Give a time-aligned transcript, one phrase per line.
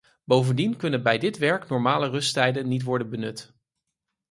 [0.23, 3.53] Bovendien kunnen de bij dit werk normale rusttijden niet worden benut.